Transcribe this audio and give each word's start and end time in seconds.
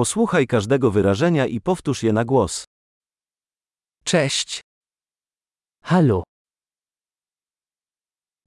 Posłuchaj 0.00 0.46
każdego 0.46 0.90
wyrażenia 0.90 1.46
i 1.46 1.60
powtórz 1.60 2.02
je 2.02 2.12
na 2.12 2.24
głos. 2.24 2.64
Cześć. 4.04 4.60
Hallo, 5.84 6.22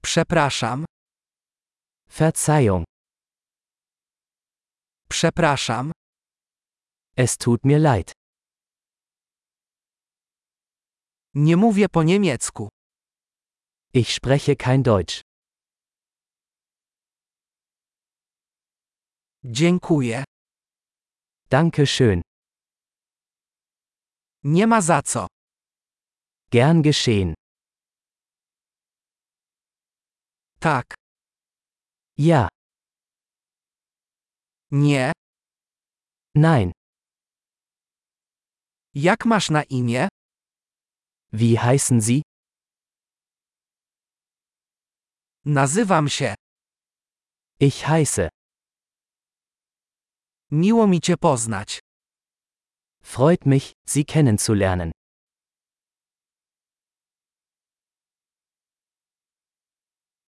Przepraszam. 0.04 0.86
Verzeihung, 2.10 2.86
Przepraszam. 5.10 5.92
es 7.18 7.38
tut 7.38 7.66
mir 7.66 7.82
leid. 7.82 8.12
Nie 11.34 11.58
mówię 11.58 11.90
po 11.90 12.04
niemiecku. 12.04 12.70
Ich 13.94 14.10
spreche 14.14 14.56
kein 14.56 14.84
Deutsch. 14.84 15.22
Dziękuję. 19.44 20.24
Danke 21.54 21.86
schön. 21.86 22.22
Nie 24.44 24.66
ma 24.68 24.82
za 24.82 25.02
co. 25.02 25.28
Gern 26.52 26.82
geschehen. 26.82 27.34
Tak. 30.60 30.94
Ja, 32.17 32.47
Nie. 34.72 35.11
nein. 36.36 36.72
Jak 38.95 39.25
masz 39.25 39.50
na 39.50 39.64
imię? 39.64 40.08
Wie 41.33 41.59
heißen 41.59 42.02
Sie? 42.02 42.22
Nazywam 45.45 46.09
się. 46.09 46.36
Ich 47.59 47.86
heiße. 47.88 48.30
Miło 50.56 50.88
mi 50.88 51.02
Cię 51.02 51.17
poznać. 51.17 51.80
Freut 53.03 53.45
mich, 53.45 53.73
Sie 53.86 54.06
kennenzulernen. 54.06 54.92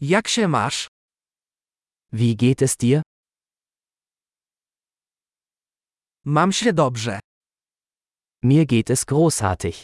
Jak 0.01 0.27
się 0.27 0.47
masz? 0.47 0.87
Wie 2.11 2.35
geht 2.35 2.61
es 2.61 2.77
dir? 2.77 3.01
Mam 6.25 6.51
się 6.51 6.73
dobrze. 6.73 7.19
Mir 8.43 8.65
geht 8.65 8.89
es 8.89 9.05
großartig. 9.05 9.83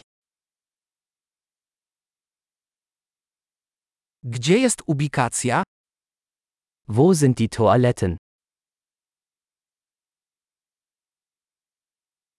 Gdzie 4.22 4.58
jest 4.58 4.82
ubikacja? 4.86 5.62
Wo 6.88 7.14
sind 7.14 7.38
die 7.38 7.48
Toiletten? 7.48 8.21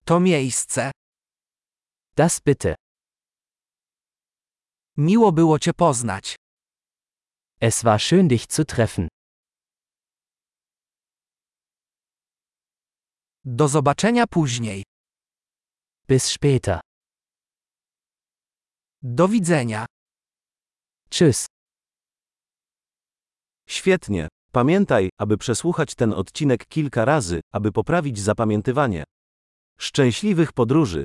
To 0.04 0.20
miejsce. 0.20 0.90
Das 2.16 2.40
bitte. 2.40 2.74
Miło 4.96 5.32
było 5.32 5.58
Cię 5.58 5.72
poznać. 5.74 6.36
Es 7.60 7.82
war 7.82 8.00
schön 8.00 8.28
dich 8.28 8.46
zu 8.46 8.64
treffen. 8.64 9.08
Do 13.44 13.68
zobaczenia 13.68 14.26
później. 14.26 14.82
Bis 16.08 16.24
später. 16.24 16.80
Do 19.02 19.28
widzenia. 19.28 19.86
Tschüss. 21.10 21.46
Świetnie. 23.68 24.28
Pamiętaj, 24.52 25.10
aby 25.18 25.38
przesłuchać 25.38 25.94
ten 25.94 26.12
odcinek 26.12 26.66
kilka 26.66 27.04
razy, 27.04 27.40
aby 27.52 27.72
poprawić 27.72 28.18
zapamiętywanie. 28.20 29.04
Szczęśliwych 29.78 30.52
podróży! 30.52 31.04